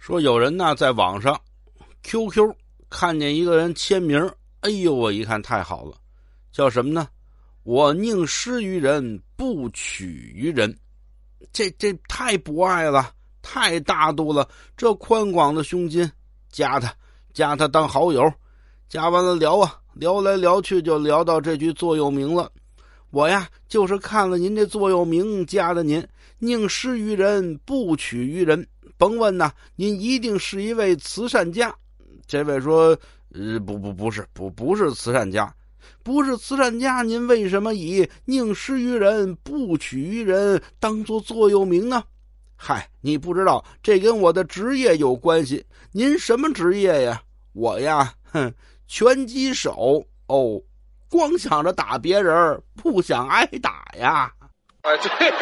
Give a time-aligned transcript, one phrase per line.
[0.00, 1.38] 说有人呢在网上
[2.02, 2.50] QQ
[2.88, 4.18] 看见一个人签名，
[4.60, 5.94] 哎呦，我一看太好了，
[6.50, 7.06] 叫什么呢？
[7.64, 10.74] 我宁失于人，不取于人。
[11.52, 16.10] 这这太博爱了，太大度了，这宽广的胸襟，
[16.50, 16.90] 加他，
[17.34, 18.32] 加他当好友，
[18.88, 22.50] 加完了聊啊，聊来聊去就聊到这句座右铭了。
[23.10, 26.02] 我呀，就是看了您这座右铭，加的您，
[26.38, 28.66] 宁失于人，不取于人。
[29.00, 31.74] 甭问呐，您一定是一位慈善家。
[32.26, 32.88] 这位说
[33.32, 35.50] ：“呃，不不不是，不不是慈善家，
[36.02, 37.00] 不是慈善家。
[37.00, 42.04] 您为什么以宁施于人，不取于人当做座右铭呢？”
[42.62, 45.64] 嗨，你不知道，这跟我的职业有关系。
[45.92, 47.22] 您什么职业呀？
[47.54, 48.52] 我呀，哼，
[48.86, 50.60] 拳击手哦，
[51.08, 54.30] 光想着打别人，不想挨打呀。
[54.82, 55.38] 哎，对的。